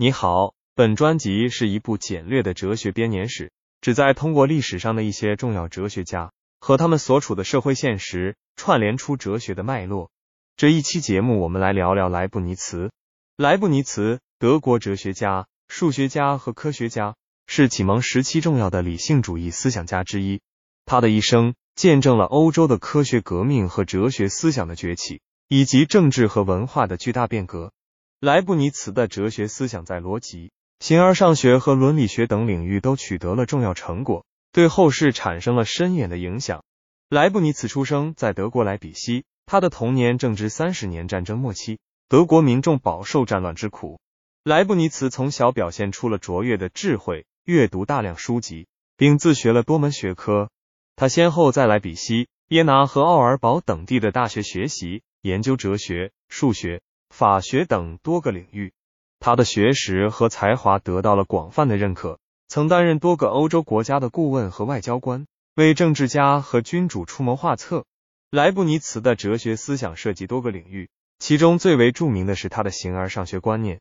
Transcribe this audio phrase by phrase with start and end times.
[0.00, 3.50] 你好，本专辑是一部简略的哲学编年史，
[3.80, 10.12] 旨在通过历史上的一些重要哲学家和他们所处的社会现实，串联出哲学的脉络。
[10.56, 12.92] 这一期节目，我们来聊聊莱布尼茨。
[13.36, 17.16] 莱布尼茨，德国哲学家、数学家和科学家，
[17.48, 20.40] 是启蒙时期重要的理性主义思想家之一。
[20.86, 27.72] 他的一生见证了欧洲的科学革命和哲学思想的崛起，以及政治和文化的巨大变革。
[28.20, 30.50] 莱布尼茨的哲学思想在逻辑、
[30.80, 36.64] 形而上学和伦理学等领域都取得了重要成果，对后世产生了深远的影响。
[37.08, 41.78] 莱布尼茨出生在德国莱比锡，他的童年正值三十年战争末期，
[42.08, 44.00] 德国民众饱受战乱之苦。
[44.42, 50.50] 莱布尼茨从小表现出了卓越的智慧，阅读大量书籍，并自学了多门学科。
[50.96, 56.82] 他先后在莱比锡、耶拿和奥尔堡等地的大学学习、研究哲学、数学。
[57.10, 58.72] 法学等多个领域，
[59.20, 62.18] 他的学识和才华得到了广泛的认可。
[62.48, 67.84] 曾担任多个欧洲国家的顾问和外交官，为政治家和君主出谋划策。
[68.30, 73.80] 莱布尼茨的哲学思想涉及多个领域，其中最为著名的是他的形而上学观念。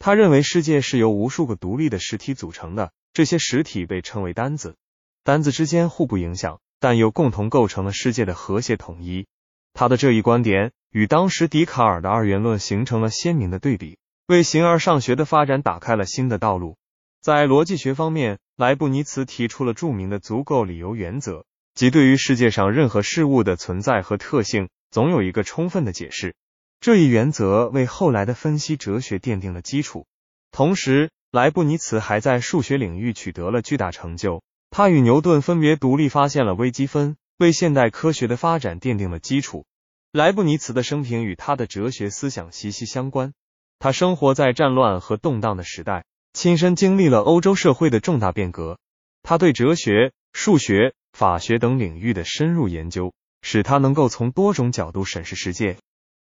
[0.00, 4.76] 他认为世界是由无数个独立的实体组成的，这些实体被称为单子，
[5.22, 9.26] 单子之间互不影响，但又共同构成了世界的和谐统一。
[9.74, 16.76] 他的这一观点与当时笛卡尔的二元论形成了鲜明的对比，为形而上学的发展打开了新的道路。
[17.20, 21.44] 在逻辑学方面，莱布尼茨提出了著名的足够理由原则，
[21.74, 26.34] 即对于世界上任何事物的存在和特性，总有一个充分的解释。
[26.80, 30.06] 这一原则为后来的分析哲学奠定了基础。
[30.52, 34.42] 同时，莱布尼茨还在数学领域取得了巨大成就。
[34.70, 37.16] 他与牛顿分别独立发现了微积分。
[37.38, 39.64] 为现代科学的发展奠定了基础。
[40.10, 43.34] 莱布尼茨的生平与他的哲学思想息息相关。
[43.78, 48.78] 他生活在战乱和动荡的时代，亲身经历了欧洲社会的重大变革。
[49.22, 55.76] 他对哲学、数学、法学等领域的深入研究，使他能够从多种角度审视世界。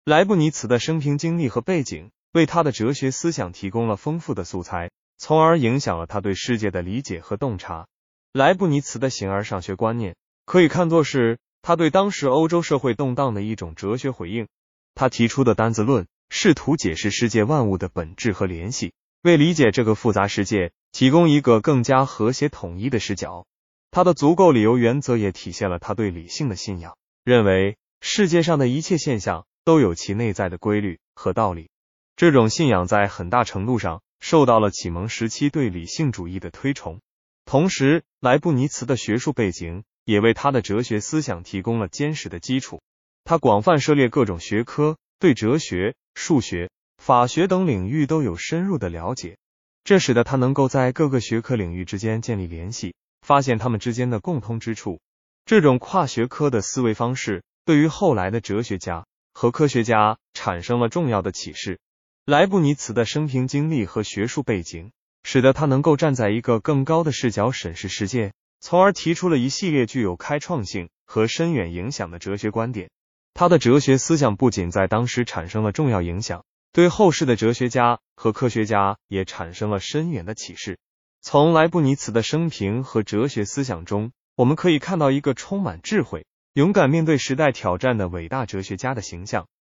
[0.06, 7.87] 莱布尼茨的生平经历和背景为他的哲学思想提供了丰富的素材，从而影响了他对世界的理解和洞察。
[8.33, 10.17] 莱布尼茨的形而上学观念。
[10.47, 14.49] 可以看作是他对当时欧洲社会动荡的一种哲学回应。
[14.95, 18.93] 他提出的单子论试图解释世界万物的本质和联系，
[19.23, 23.47] 为理解这个复杂世界提供一个更加和谐统一的视角。
[23.91, 31.71] 他的足够理由原则也体现了他对理性的信仰，认为世界上的一切现象都有其内在的规律和道理。
[32.15, 37.01] 这种信仰在很大程度上受到了启蒙时期对理性主义的推崇。
[37.47, 39.83] 同时，莱布尼茨的学术背景。
[40.05, 42.81] 也为他的哲学思想提供了坚实的基础。
[43.25, 49.39] 他广泛涉猎各种学科，对哲学、数学、法学等领域都有深入的了解，
[49.83, 55.01] 这使得他能够在各个学科领域之间建立联系，发现他们之间的共通之处。
[55.47, 61.79] 这种跨学科的思维方式对于后来的哲学家和科学家产生了重要的启示。
[62.27, 64.93] 莱布尼茨的生平经历和学术背景，
[65.23, 68.33] 使得他能够站在一个更高的视角审视世界。
[68.67, 72.89] 从而提出了一系列具有开创性和深远影响的哲学观点。
[73.35, 80.79] 他的哲学思想不仅在当时产生了重要影响，对后世的哲学家和科学家也产生了深远的启示。
[81.21, 86.25] 从莱布尼茨的生平和哲学思想中，我们可以看到一个充满智慧、
[86.55, 89.47] 勇敢面对时代挑战的伟大哲学家的形象。